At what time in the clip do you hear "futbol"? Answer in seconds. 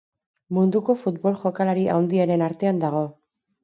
1.03-1.39